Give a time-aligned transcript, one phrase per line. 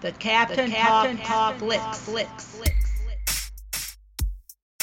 [0.00, 1.98] The Captain, the Captain Talk, Talk Flicks.
[1.98, 3.50] Flicks.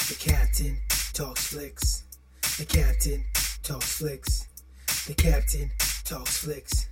[0.08, 0.78] The Captain
[1.12, 2.04] talks flicks.
[2.56, 3.24] The Captain
[3.64, 4.46] talks flicks.
[5.08, 5.72] The Captain
[6.04, 6.88] talks flicks.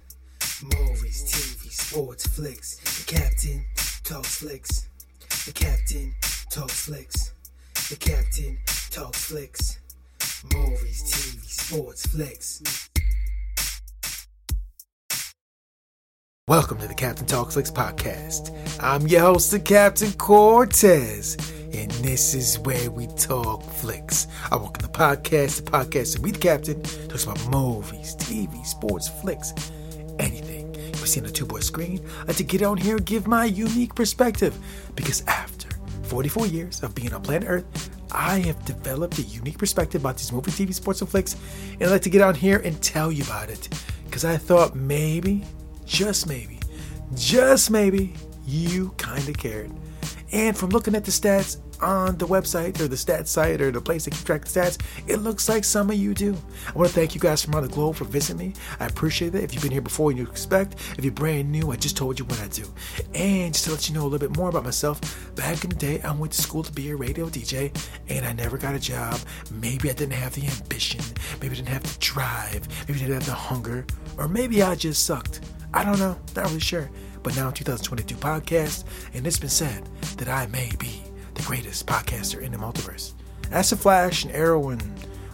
[0.61, 2.79] Movies, TV, sports, flicks.
[2.99, 3.65] The Captain
[4.03, 4.89] talks flicks.
[5.47, 6.13] The Captain
[6.51, 7.33] talks flicks.
[7.91, 8.59] The Captain
[8.91, 9.79] talks flicks.
[10.53, 12.91] Movies, TV, sports, flicks.
[16.49, 18.53] Welcome to the Captain Talk Flicks podcast.
[18.81, 21.37] I'm your host, the Captain Cortez,
[21.75, 24.29] and this is where we talk flicks.
[24.53, 29.09] I welcome the podcast, the podcast, and we, the Captain, talks about movies, TV, sports,
[29.09, 29.55] flicks,
[30.21, 32.01] anything you see on a two boy screen.
[32.21, 34.57] I like to get on here and give my unique perspective
[34.95, 35.71] because after
[36.05, 40.31] 44 years of being on planet Earth, I have developed a unique perspective about these
[40.31, 41.35] movies, TV, sports, and flicks,
[41.73, 43.69] and I'd like to get on here and tell you about it
[44.05, 45.45] because I thought maybe
[45.87, 46.61] just maybe,
[47.15, 48.13] just maybe,
[48.45, 49.71] you kind of cared.
[50.33, 53.81] And from looking at the stats on the website or the stats site or the
[53.81, 56.37] place that keep track the stats, it looks like some of you do.
[56.69, 58.55] I want to thank you guys from around the globe for visiting me.
[58.81, 59.45] I appreciate it.
[59.45, 62.19] If you've been here before and you expect, if you're brand new, I just told
[62.19, 62.65] you what I do.
[63.15, 65.01] And just to let you know a little bit more about myself,
[65.37, 67.77] back in the day, I went to school to be a radio DJ
[68.09, 69.21] and I never got a job.
[69.51, 71.01] Maybe I didn't have the ambition,
[71.41, 73.87] maybe I didn't have the drive, maybe I didn't have the hunger,
[74.19, 75.41] or maybe I just sucked.
[75.77, 76.91] I don't know, not really sure.
[77.23, 81.03] But now 2022 podcast, and it's been said that I may be
[81.35, 83.13] the greatest podcaster in the multiverse.
[83.53, 84.83] Ask the Flash and Arrow and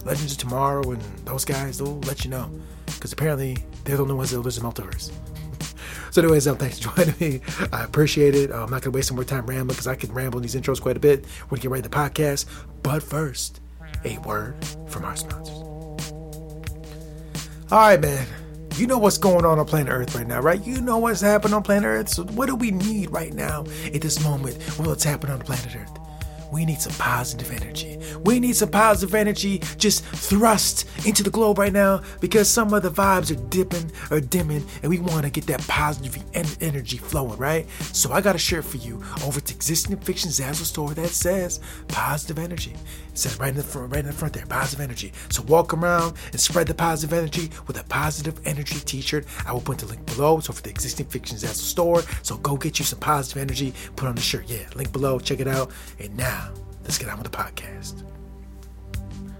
[0.03, 2.51] Legends of Tomorrow and those guys, they'll let you know.
[2.87, 5.13] Because apparently they're the only ones that live in the multiverse.
[6.11, 7.41] so, anyways, um, thanks for joining me.
[7.71, 8.51] I appreciate it.
[8.51, 10.43] Uh, I'm not going to waste some more time rambling because I can ramble in
[10.43, 11.23] these intros quite a bit.
[11.47, 12.47] Going to get right to the podcast.
[12.83, 13.61] But first,
[14.03, 14.57] a word
[14.87, 15.61] from our sponsors.
[17.71, 18.27] All right, man
[18.75, 20.65] you know what's going on on planet Earth right now, right?
[20.65, 22.09] You know what's happening on planet Earth.
[22.09, 24.61] So, what do we need right now at this moment?
[24.79, 25.99] What's happening on planet Earth?
[26.53, 27.99] We need some positive energy.
[28.23, 32.83] We need some positive energy just thrust into the globe right now because some of
[32.83, 36.23] the vibes are dipping or dimming and we want to get that positive
[36.61, 37.67] energy flowing, right?
[37.81, 41.59] So I got a shirt for you over at Existing Fiction Zazzle store that says
[41.87, 42.75] positive energy.
[43.13, 45.13] Says right in the front, right in the front there, positive energy.
[45.29, 49.25] So walk around and spread the positive energy with a positive energy t-shirt.
[49.45, 50.39] I will put the link below.
[50.39, 52.01] So for the Existing Fiction Zazzle store.
[52.23, 54.49] So go get you some positive energy, put on the shirt.
[54.49, 55.71] Yeah, link below, check it out.
[55.99, 58.03] And now let's get on with the podcast.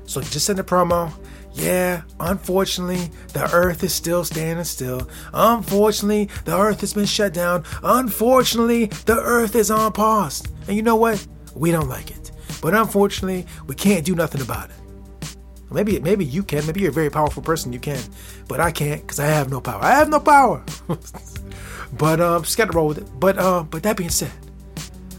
[0.05, 1.11] So just in the promo,
[1.53, 5.07] yeah, unfortunately, the earth is still standing still.
[5.33, 7.63] Unfortunately, the earth has been shut down.
[7.81, 10.43] Unfortunately, the earth is on pause.
[10.67, 11.25] And you know what?
[11.55, 12.31] We don't like it.
[12.63, 15.35] But unfortunately, we can't do nothing about it.
[15.69, 16.65] Maybe maybe you can.
[16.65, 17.73] Maybe you're a very powerful person.
[17.73, 18.01] You can,
[18.47, 19.83] but I can't because I have no power.
[19.83, 20.63] I have no power.
[21.97, 23.19] but uh, just got to roll with it.
[23.19, 24.31] But uh, but that being said,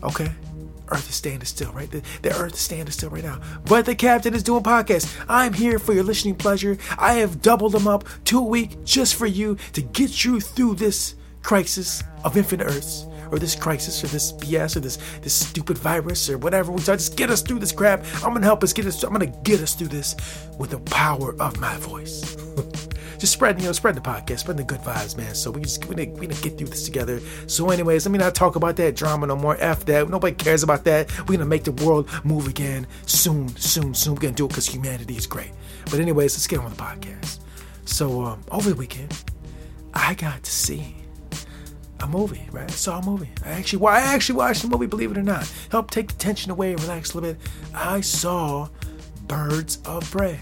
[0.02, 0.32] okay,
[0.88, 1.90] Earth is standing still, right?
[1.90, 3.42] The, the Earth is standing still right now.
[3.66, 5.14] But the captain is doing podcasts.
[5.28, 6.78] I'm here for your listening pleasure.
[6.96, 10.76] I have doubled them up to a week just for you to get you through
[10.76, 13.06] this crisis of infinite Earths.
[13.34, 16.80] Or this crisis, or this BS, or this this stupid virus, or whatever we.
[16.80, 18.04] Just get us through this crap.
[18.22, 19.02] I'm gonna help us get us.
[19.02, 20.14] I'm gonna get us through this
[20.56, 22.36] with the power of my voice.
[23.18, 25.34] just spread, you know, spread the podcast, spread the good vibes, man.
[25.34, 27.18] So we just we need, we need to get through this together.
[27.48, 29.56] So, anyways, let me not talk about that drama no more.
[29.58, 30.08] F that.
[30.08, 31.10] Nobody cares about that.
[31.20, 34.14] We're gonna make the world move again soon, soon, soon.
[34.14, 35.50] We're gonna do it because humanity is great.
[35.90, 37.40] But anyways, let's get on the podcast.
[37.84, 39.12] So um, over the weekend,
[39.92, 41.03] I got to see
[42.04, 42.70] a movie, right?
[42.70, 43.30] I saw a movie.
[43.44, 45.50] I actually, well, I actually watched the movie, believe it or not.
[45.70, 47.50] Help take the tension away and relax a little bit.
[47.74, 48.68] I saw
[49.26, 50.40] Birds of Prey.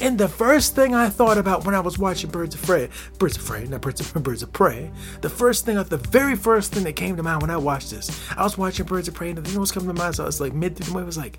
[0.00, 3.36] And the first thing I thought about when I was watching Birds of Prey, Birds
[3.36, 4.90] of Prey, not Birds of, Birds of Prey,
[5.22, 8.10] the first thing, the very first thing that came to mind when I watched this,
[8.36, 10.24] I was watching Birds of Prey, and the thing that was coming to mind, so
[10.24, 11.38] I was like mid through the movie, I was like,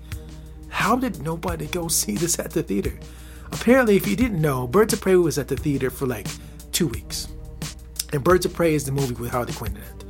[0.68, 2.98] how did nobody go see this at the theater?
[3.52, 6.26] Apparently, if you didn't know, Birds of Prey was at the theater for like
[6.72, 7.28] two weeks.
[8.12, 10.04] And Birds of Prey is the movie with Harley Quinn in it.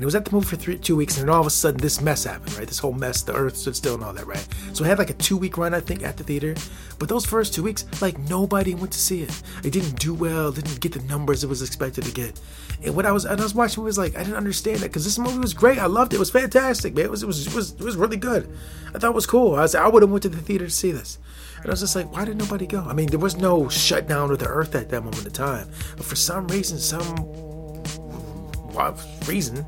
[0.00, 1.50] And it was at the movie for three, two weeks, and then all of a
[1.50, 2.66] sudden this mess happened, right?
[2.66, 4.46] This whole mess, the earth stood still and all that, right?
[4.72, 6.54] So it had like a two week run, I think, at the theater.
[6.98, 9.42] But those first two weeks, like nobody went to see it.
[9.64, 12.40] It didn't do well, didn't get the numbers it was expected to get.
[12.82, 15.04] And when I was, and I was watching, was like I didn't understand it because
[15.04, 15.78] this movie was great.
[15.78, 16.16] I loved it.
[16.16, 17.06] It was fantastic, man.
[17.06, 18.48] It was, it was, it was, it was really good.
[18.94, 19.56] I thought it was cool.
[19.56, 21.18] I was, I would have went to the theater to see this.
[21.62, 22.80] And I was just like, why did nobody go?
[22.80, 25.68] I mean, there was no shutdown of the earth at that moment in time.
[25.96, 27.26] But for some reason, some
[29.26, 29.66] reason,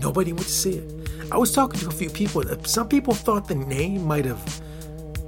[0.00, 1.10] Nobody went to see it.
[1.32, 2.42] I was talking to a few people.
[2.64, 4.62] Some people thought the name might have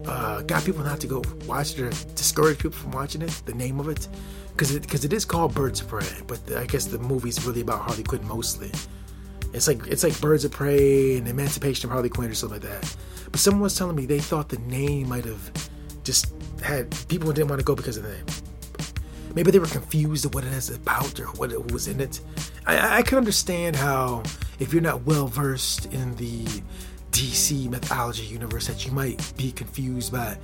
[0.06, 3.30] uh, got people not to go watch it or discourage people from watching it.
[3.44, 4.08] The name of it,
[4.52, 7.60] because it because it is called Birds of Prey, but I guess the movie's really
[7.60, 8.70] about Harley Quinn mostly.
[9.52, 12.68] It's like it's like Birds of Prey and Emancipation of Harley Quinn or something like
[12.68, 12.96] that.
[13.30, 15.70] But someone was telling me they thought the name might have
[16.04, 16.32] just
[16.62, 18.24] had people didn't want to go because of the name.
[19.34, 22.20] Maybe they were confused of what it is about or what it was in it.
[22.66, 24.22] I, I can understand how
[24.58, 26.44] if you're not well versed in the
[27.12, 30.36] DC mythology universe that you might be confused by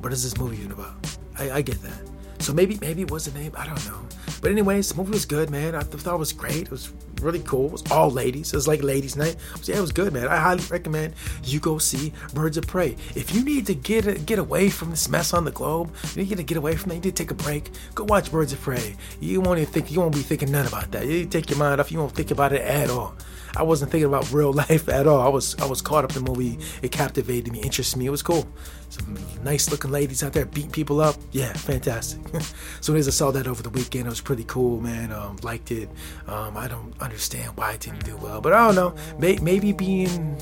[0.00, 0.94] what is this movie even about.
[1.38, 2.00] I, I get that.
[2.40, 3.52] So maybe maybe it was the name.
[3.56, 4.00] I don't know.
[4.40, 5.74] But anyways, the movie was good, man.
[5.74, 6.62] I thought it was great.
[6.62, 7.66] It was really cool.
[7.66, 8.52] It was all ladies.
[8.52, 9.36] It was like ladies' night.
[9.60, 10.28] So yeah, it was good, man.
[10.28, 12.96] I highly recommend you go see Birds of Prey.
[13.14, 16.36] If you need to get get away from this mess on the globe, you need
[16.36, 16.96] to get away from that.
[16.96, 17.70] You need to take a break.
[17.94, 18.96] Go watch Birds of Prey.
[19.20, 19.90] You won't even think.
[19.90, 21.06] You won't be thinking none about that.
[21.06, 21.90] You take your mind off.
[21.90, 23.14] You won't think about it at all.
[23.56, 25.20] I wasn't thinking about real life at all.
[25.20, 26.58] I was I was caught up in the movie.
[26.82, 28.06] It captivated me, interested me.
[28.06, 28.46] It was cool.
[28.90, 31.16] Some nice looking ladies out there beating people up.
[31.32, 32.20] Yeah, fantastic.
[32.80, 35.10] so as I saw that over the weekend, was pretty cool, man.
[35.10, 35.88] Um, liked it.
[36.28, 38.94] Um, I don't understand why it didn't do well, but I don't know.
[39.18, 40.36] May- maybe being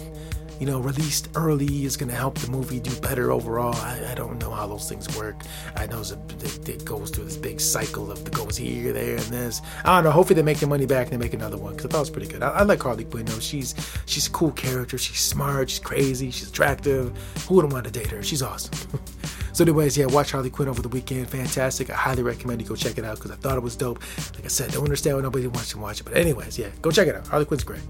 [0.61, 3.75] you know, released early is going to help the movie do better overall.
[3.77, 5.43] I, I, don't know how those things work.
[5.75, 9.25] I know it, it, goes through this big cycle of the goes here, there, and
[9.25, 9.61] this.
[9.85, 10.13] I don't know.
[10.13, 12.01] Hopefully they make their money back and they make another one because I thought it
[12.01, 12.43] was pretty good.
[12.45, 13.25] I, I like Harley Quinn.
[13.25, 13.41] Though.
[13.41, 13.75] She's
[14.07, 14.99] she's a cool character.
[14.99, 15.71] She's smart.
[15.71, 16.31] She's crazy.
[16.31, 17.17] She's attractive.
[17.49, 18.23] Who wouldn't want to date her?
[18.23, 19.01] She's awesome.
[19.53, 21.29] so, anyways, yeah, watch Harley Quinn over the weekend.
[21.29, 21.91] Fantastic.
[21.91, 24.01] I highly recommend you go check it out because I thought it was dope.
[24.35, 26.91] Like I said, don't understand why nobody wants to watch it, but anyways, yeah, go
[26.91, 27.27] check it out.
[27.27, 27.83] Harley Quinn's great.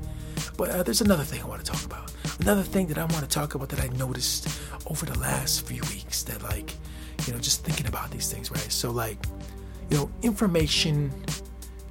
[0.57, 2.13] But uh, there's another thing I want to talk about.
[2.41, 4.49] Another thing that I want to talk about that I noticed
[4.87, 6.75] over the last few weeks that, like,
[7.27, 8.73] you know, just thinking about these things, right?
[8.73, 9.25] So, like,
[9.91, 11.13] you know, information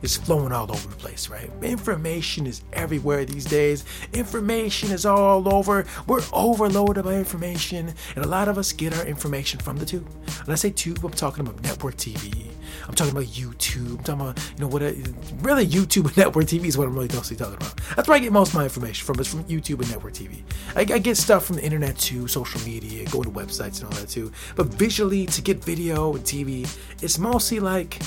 [0.02, 1.50] is flowing all over the place, right?
[1.62, 3.86] Information is everywhere these days.
[4.14, 5.86] Information is all over.
[6.08, 10.08] We're overloaded by information, and a lot of us get our information from the tube.
[10.46, 12.48] When I say tube, I'm talking about network TV.
[12.88, 13.98] I'm talking about YouTube.
[14.00, 14.96] I'm talking about, you know, what I,
[15.40, 17.80] really YouTube and network TV is what I'm really mostly talking about.
[17.96, 20.42] That's where I get most of my information from, is from YouTube and network TV.
[20.76, 24.00] I, I get stuff from the internet too, social media, going to websites and all
[24.00, 24.32] that too.
[24.56, 26.68] But visually, to get video and TV,
[27.02, 28.00] it's mostly like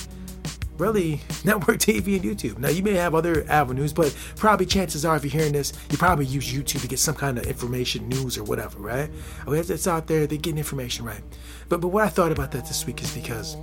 [0.78, 2.58] really network TV and YouTube.
[2.58, 5.98] Now, you may have other avenues, but probably chances are, if you're hearing this, you
[5.98, 9.10] probably use YouTube to get some kind of information, news, or whatever, right?
[9.46, 11.22] Okay, it's out there, they're getting information right.
[11.68, 13.56] But but what I thought about that this week is because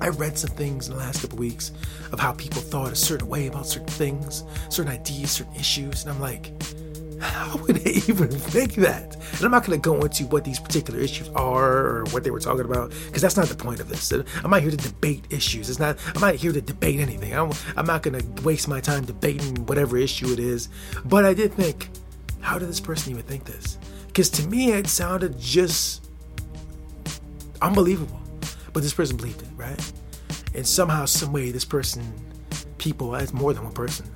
[0.00, 1.72] I read some things in the last couple weeks
[2.10, 6.12] of how people thought a certain way about certain things, certain ideas, certain issues, and
[6.12, 6.52] I'm like,
[7.22, 9.16] how would they even think that?
[9.36, 12.30] And I'm not going to go into what these particular issues are or what they
[12.30, 14.12] were talking about because that's not the point of this.
[14.12, 15.70] I'm not here to debate issues.
[15.70, 15.98] It's not.
[16.14, 17.32] I'm not here to debate anything.
[17.34, 20.68] I'm, I'm not going to waste my time debating whatever issue it is.
[21.04, 21.88] But I did think,
[22.40, 23.78] how did this person even think this?
[24.06, 26.10] Because to me, it sounded just
[27.62, 28.20] unbelievable.
[28.72, 29.92] But this person believed it, right?
[30.54, 32.12] And somehow, some way, this person,
[32.78, 34.10] people, as more than one person,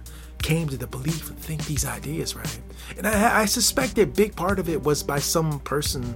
[0.47, 2.61] came to the belief and think these ideas, right?
[2.97, 6.15] And I, I suspect a big part of it was by some person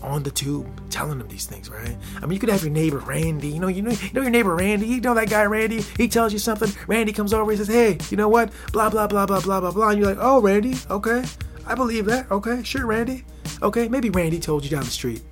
[0.00, 1.96] on the tube telling them these things, right?
[2.18, 3.48] I mean, you could have your neighbor Randy.
[3.48, 4.86] You know, you know, you know your neighbor Randy.
[4.86, 5.82] You know that guy Randy.
[5.96, 6.70] He tells you something.
[6.86, 7.50] Randy comes over.
[7.50, 8.52] He says, "Hey, you know what?
[8.72, 10.76] Blah blah blah blah blah blah blah." And you're like, "Oh, Randy.
[10.88, 11.24] Okay,
[11.66, 12.30] I believe that.
[12.30, 13.24] Okay, sure, Randy.
[13.60, 15.22] Okay, maybe Randy told you down the street,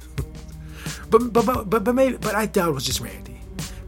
[1.10, 3.31] but but but but but maybe but I doubt it was just Randy."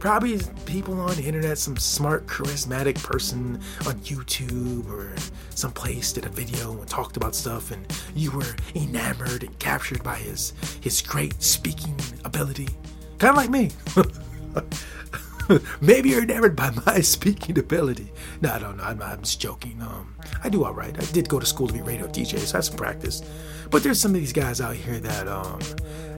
[0.05, 5.11] Probably people on the internet, some smart, charismatic person on YouTube or
[5.49, 10.03] some place did a video and talked about stuff, and you were enamored and captured
[10.03, 12.69] by his his great speaking ability,
[13.17, 13.71] kind of like me.
[15.81, 18.11] Maybe you're enamored by my speaking ability.
[18.41, 18.83] No, I don't know.
[18.83, 19.81] I'm, I'm just joking.
[19.81, 20.95] Um, I do all right.
[20.97, 23.21] I did go to school to be radio DJ, so I have some practice.
[23.69, 25.59] But there's some of these guys out here that um,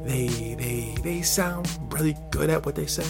[0.03, 3.03] they they they sound really good at what they say.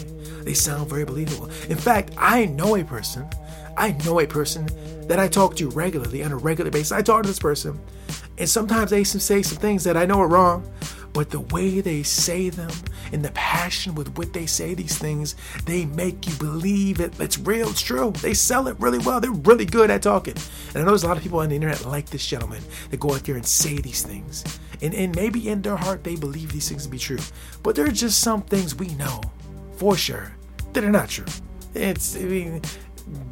[0.44, 1.50] They sound very believable.
[1.70, 3.28] In fact, I know a person.
[3.76, 4.68] I know a person
[5.08, 6.92] that I talk to regularly on a regular basis.
[6.92, 7.80] I talk to this person,
[8.38, 10.72] and sometimes they say some things that I know are wrong,
[11.18, 12.70] but the way they say them
[13.12, 17.20] and the passion with what they say these things, they make you believe it.
[17.20, 18.12] It's real, it's true.
[18.22, 19.20] They sell it really well.
[19.20, 20.36] They're really good at talking.
[20.36, 23.00] And I know there's a lot of people on the internet like this gentleman that
[23.00, 24.44] go out there and say these things.
[24.84, 27.18] And, and maybe in their heart they believe these things to be true.
[27.64, 29.20] But there are just some things we know
[29.78, 30.36] for sure
[30.74, 31.26] that are not true.
[31.74, 32.62] It's I mean,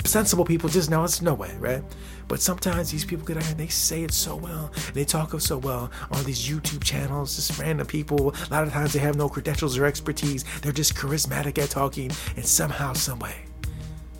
[0.06, 1.84] sensible people just know it's no way, right?
[2.28, 5.58] But sometimes these people get out and they say it so well, they talk so
[5.58, 8.34] well on these YouTube channels, just random people.
[8.34, 10.44] A lot of times they have no credentials or expertise.
[10.62, 13.36] They're just charismatic at talking, and somehow, some way,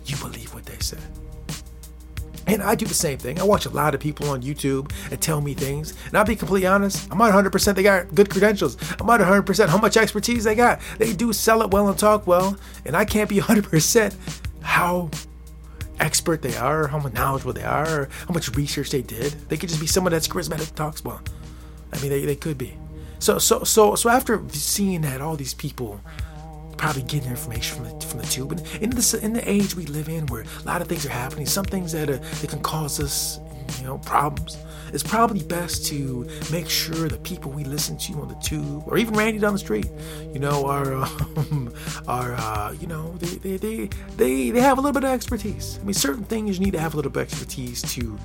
[0.04, 0.98] you believe what they say.
[2.46, 3.40] And I do the same thing.
[3.40, 5.94] I watch a lot of people on YouTube and tell me things.
[6.06, 8.76] And I'll be completely honest, I'm not 100% they got good credentials.
[9.00, 10.80] I'm not 100% how much expertise they got.
[10.98, 12.56] They do sell it well and talk well.
[12.84, 14.14] And I can't be 100%
[14.60, 15.10] how
[16.00, 19.32] expert they are, how knowledgeable they are, how much research they did.
[19.48, 21.20] They could just be someone that's charismatic, talks well.
[21.92, 22.76] I mean, they, they could be.
[23.18, 26.00] So so so so after seeing that, all these people
[26.76, 29.86] probably getting information from the from the tube, and in this in the age we
[29.86, 32.60] live in, where a lot of things are happening, some things that are, that can
[32.60, 33.40] cause us,
[33.78, 34.56] you know, problems.
[34.92, 38.98] It's probably best to make sure the people we listen to on the tube, or
[38.98, 39.88] even Randy down the street,
[40.32, 40.94] you know, are
[41.36, 41.72] um,
[42.06, 45.78] are uh, you know they, they they they they have a little bit of expertise.
[45.80, 48.18] I mean, certain things you need to have a little bit of expertise to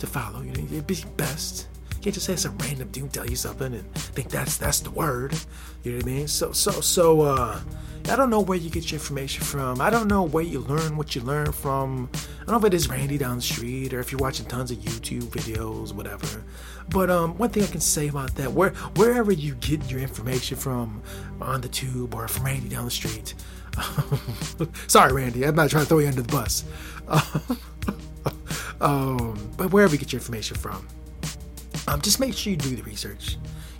[0.00, 0.42] to follow.
[0.42, 1.68] You know, it'd be best
[2.04, 5.32] can't just say some random dude tell you something and think that's that's the word.
[5.84, 6.28] You know what I mean?
[6.28, 7.58] So so so uh
[8.10, 9.80] I don't know where you get your information from.
[9.80, 12.10] I don't know where you learn what you learn from.
[12.12, 14.70] I don't know if it is Randy down the street or if you're watching tons
[14.70, 16.44] of YouTube videos, whatever.
[16.90, 20.58] But um, one thing I can say about that, where wherever you get your information
[20.58, 21.02] from,
[21.40, 23.32] on the tube or from Randy down the street.
[24.88, 26.64] sorry, Randy, I'm not trying to throw you under the bus.
[28.82, 30.86] um, but wherever you get your information from,
[31.88, 33.36] um, just make sure you do the research.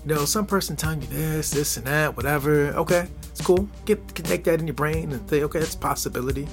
[0.07, 2.67] You know, some person telling you this, this, and that, whatever.
[2.75, 3.69] Okay, it's cool.
[3.87, 6.47] Get connect that in your brain and say, okay, that's possibility.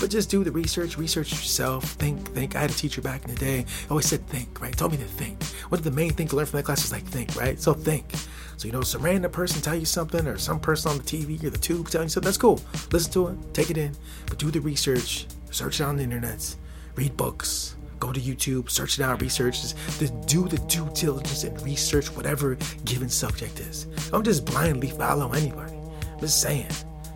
[0.00, 2.56] But just do the research, research yourself, think, think.
[2.56, 4.76] I had a teacher back in the day, always said think, right?
[4.76, 5.42] Told me to think.
[5.68, 7.60] One of the main things to learn from that class is like think, right?
[7.60, 8.06] So think.
[8.56, 11.42] So you know, some random person tell you something, or some person on the TV
[11.44, 12.26] or the tube telling you something.
[12.26, 12.60] That's cool.
[12.92, 13.94] Listen to it, take it in,
[14.26, 15.26] but do the research.
[15.50, 16.56] Search it on the internet,
[16.94, 21.60] read books, go to YouTube, search it out, research this, do the due diligence and
[21.62, 23.84] research whatever given subject is.
[24.10, 25.72] Don't just blindly follow anybody.
[26.12, 26.66] I'm just saying.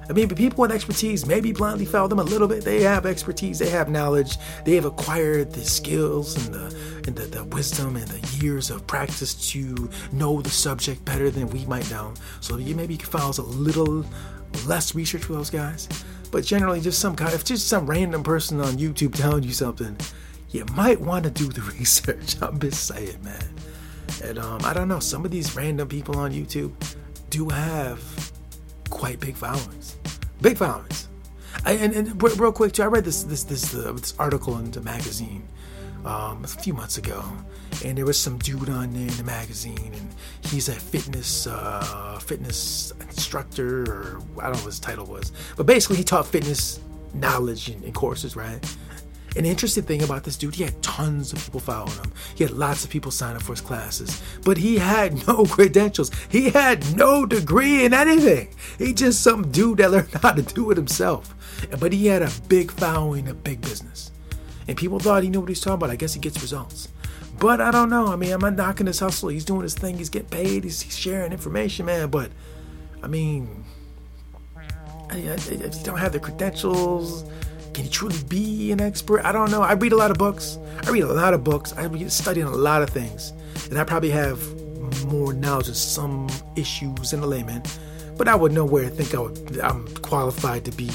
[0.09, 2.63] I mean, people with expertise maybe blindly follow them a little bit.
[2.65, 7.25] They have expertise, they have knowledge, they have acquired the skills and the and the,
[7.25, 11.91] the wisdom and the years of practice to know the subject better than we might
[11.91, 12.15] know.
[12.41, 14.05] So you maybe can follow a little
[14.67, 15.89] less research for those guys.
[16.31, 19.97] But generally, just some kind, if just some random person on YouTube telling you something,
[20.57, 22.37] you might want to do the research.
[22.41, 23.49] I'm just saying, man.
[24.25, 26.73] And um, I don't know, some of these random people on YouTube
[27.29, 28.33] do have
[28.89, 29.97] quite big followings.
[30.41, 31.09] Big followings.
[31.65, 34.71] I, and, and real quick too, I read this this this uh, this article in
[34.71, 35.47] the magazine
[36.05, 37.25] um, a few months ago,
[37.85, 42.19] and there was some dude on there in the magazine, and he's a fitness uh,
[42.23, 46.81] fitness instructor, or I don't know what his title was, but basically he taught fitness
[47.15, 48.61] knowledge and, courses, right?
[49.37, 52.13] An interesting thing about this dude, he had tons of people following him.
[52.35, 56.11] He had lots of people sign up for his classes, but he had no credentials.
[56.31, 58.49] He had no degree in anything.
[58.79, 61.35] He just some dude that learned how to do it himself.
[61.79, 64.11] But he had a big following, a big business.
[64.69, 65.91] And people thought he knew what he's talking about.
[65.91, 66.89] I guess he gets results.
[67.39, 68.09] But I don't know.
[68.09, 69.29] I mean, I'm not knocking his hustle.
[69.29, 69.99] He's doing his thing.
[69.99, 70.65] He's getting paid.
[70.65, 72.09] He's, he's sharing information, man.
[72.09, 72.31] But
[73.03, 73.65] I mean,
[75.11, 77.25] if you don't have the credentials,
[77.77, 79.21] can he truly be an expert?
[79.23, 79.61] I don't know.
[79.61, 80.57] I read a lot of books.
[80.87, 81.75] I read a lot of books.
[81.75, 83.35] I read studying a lot of things.
[83.69, 84.41] And I probably have
[85.05, 87.63] more knowledge of some issues in the layman.
[88.17, 90.91] But I would nowhere think I would, I'm qualified to be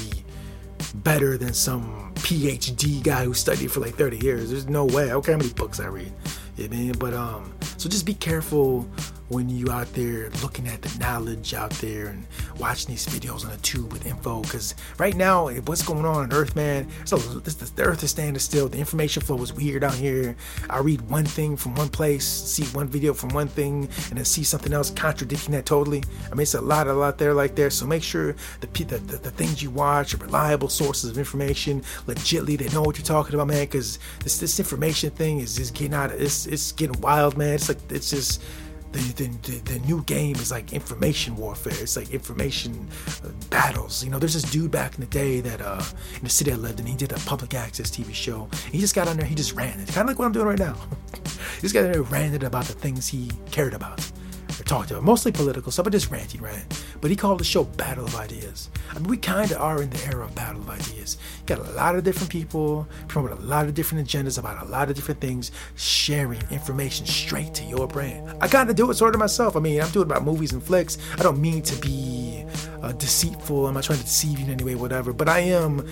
[0.96, 4.50] better than some PhD guy who studied for like 30 years.
[4.50, 5.12] There's no way.
[5.12, 6.12] Okay, how many books I read.
[6.56, 6.92] You know I mean?
[6.98, 8.90] But um, so just be careful
[9.32, 12.26] when you out there looking at the knowledge out there and
[12.58, 14.42] watching these videos on the tube with info.
[14.42, 16.86] Because right now, what's going on on Earth, man?
[17.04, 18.68] So the Earth is standing still.
[18.68, 20.36] The information flow is weird out here.
[20.68, 24.24] I read one thing from one place, see one video from one thing, and then
[24.24, 26.02] see something else contradicting that totally.
[26.30, 27.70] I mean, it's a lot, a lot there, like there.
[27.70, 31.82] So make sure the the, the, the things you watch are reliable sources of information.
[32.06, 33.64] Legitly, they know what you're talking about, man.
[33.64, 36.12] Because this this information thing is just getting out.
[36.12, 37.54] Of, it's it's getting wild, man.
[37.54, 38.42] It's like it's just
[38.92, 41.72] the, the, the, new game is like information warfare.
[41.80, 42.88] It's like information
[43.24, 44.04] uh, battles.
[44.04, 45.82] You know, there's this dude back in the day that uh,
[46.16, 48.48] in the city I lived in, he did a public access TV show.
[48.70, 50.58] He just got on there, he just ranted, kind of like what I'm doing right
[50.58, 50.74] now.
[51.56, 54.00] he just got on there ranted about the things he cared about
[54.62, 56.84] or talked about, mostly political stuff, but just ranty rant.
[57.00, 58.70] But he called the show Battle of Ideas.
[58.90, 61.18] I mean, we kind of are in the era of Battle of Ideas.
[61.40, 64.70] You got a lot of different people promoting a lot of different agendas about a
[64.70, 68.22] lot of different things, sharing information straight to your brain.
[68.40, 69.56] I kind of do it sort of myself.
[69.56, 70.96] I mean, I'm doing about movies and flicks.
[71.18, 72.44] I don't mean to be
[72.82, 73.66] uh, deceitful.
[73.66, 75.12] I'm not trying to deceive you in any way, whatever.
[75.12, 75.86] But I am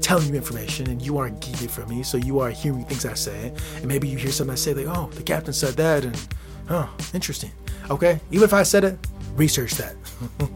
[0.00, 3.14] telling you information and you aren't it from me, so you are hearing things I
[3.14, 3.52] say.
[3.76, 6.28] And maybe you hear something I say like, oh, the captain said that, and
[6.70, 7.50] oh, interesting.
[7.90, 8.20] Okay?
[8.30, 8.98] Even if I said it,
[9.36, 9.96] research that.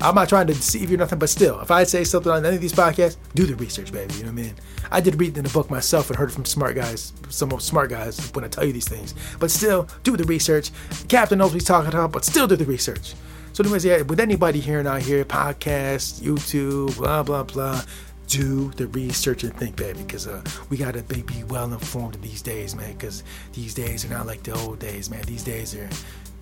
[0.00, 2.46] I'm not trying to deceive you or nothing, but still, if I say something on
[2.46, 4.14] any of these podcasts, do the research, baby.
[4.14, 4.54] You know what I mean?
[4.92, 8.30] I did read in the book myself and heard from smart guys, some smart guys
[8.32, 9.14] when I tell you these things.
[9.40, 10.70] But still, do the research.
[11.00, 13.14] The captain knows what he's talking about, but still do the research.
[13.52, 17.82] So, anyways, yeah, with anybody here and out here, podcast, YouTube, blah, blah, blah,
[18.28, 22.76] do the research and think, baby, because uh, we gotta be well informed these days,
[22.76, 22.92] man.
[22.92, 25.22] Because these days are not like the old days, man.
[25.22, 25.88] These days are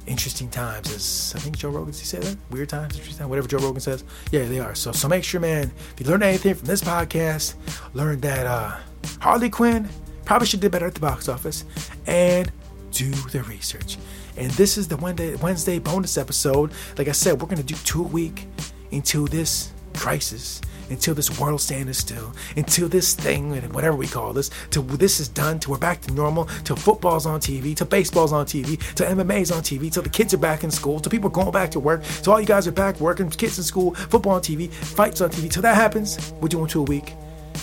[0.07, 0.93] interesting times.
[0.93, 2.37] As I think Joe Rogan, he say that?
[2.51, 4.05] Weird times, interesting times, whatever Joe Rogan says.
[4.33, 4.75] Yeah, they are.
[4.75, 5.73] So, so make sure, man.
[5.93, 7.55] If you learned anything from this podcast,
[7.95, 8.77] learn that uh,
[9.21, 9.89] Harley Quinn
[10.25, 11.65] probably should do better at the box office,
[12.07, 12.51] and
[12.91, 13.97] do the research.
[14.37, 16.73] And this is the Wednesday, Wednesday bonus episode.
[16.99, 18.47] Like I said, we're gonna do two a week
[18.93, 24.51] until this crisis until this world stands still, until this thing, whatever we call this,
[24.71, 28.33] till this is done, till we're back to normal, till football's on TV, till baseball's
[28.33, 31.29] on TV, till MMA's on TV, till the kids are back in school, till people
[31.29, 33.95] are going back to work, till all you guys are back working, kids in school,
[33.95, 35.51] football on TV, fights on TV.
[35.51, 37.15] Till that happens, we're doing two a week.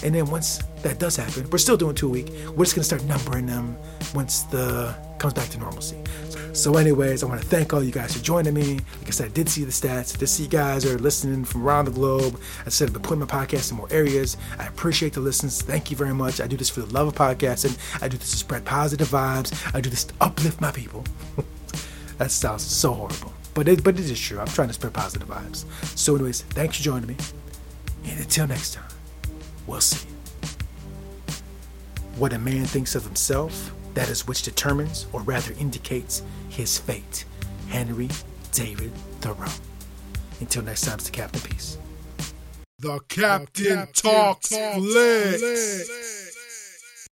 [0.04, 2.30] And then once that does happen, we're still doing two a week.
[2.56, 3.78] We're just gonna start numbering them
[4.14, 5.96] once the comes back to normalcy.
[6.54, 8.76] So, anyways, I want to thank all you guys for joining me.
[9.00, 10.16] Like I said, I did see the stats.
[10.16, 12.40] Did see you guys are listening from around the globe.
[12.64, 14.38] I said I've been putting my podcast in more areas.
[14.60, 15.64] I appreciate the listens.
[15.64, 16.40] Thank you very much.
[16.40, 17.76] I do this for the love of podcasting.
[18.04, 19.76] I do this to spread positive vibes.
[19.76, 21.04] I do this to uplift my people.
[22.20, 24.40] that sounds so horrible, but it, but it is true.
[24.40, 25.66] I'm trying to spread positive vibes.
[25.98, 27.18] So, anyways, thanks for joining me.
[28.06, 28.92] And until next time,
[29.66, 30.08] we'll see.
[32.18, 37.26] What a man thinks of himself that is which determines, or rather indicates, his fate.
[37.70, 38.10] Henry
[38.52, 39.52] David Thoreau.
[40.40, 41.78] Until next time, it's the Captain Peace.
[42.80, 45.40] The Captain, the Captain talks, talks flicks.
[45.40, 46.23] flicks.